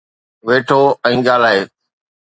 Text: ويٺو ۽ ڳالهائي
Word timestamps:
ويٺو 0.47 0.79
۽ 1.11 1.15
ڳالهائي 1.27 1.59